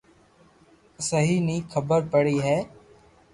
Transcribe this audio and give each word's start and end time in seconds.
سھي 1.07 1.21
ھي 1.27 1.37
ني 1.47 1.57
خبر 1.73 1.99
پڙي 2.11 2.37
ھي 2.47 2.57